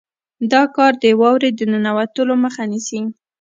[0.53, 3.01] دا کار د واورې د ننوتلو مخه نیسي